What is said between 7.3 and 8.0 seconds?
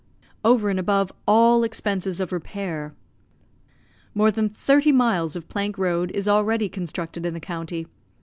the county.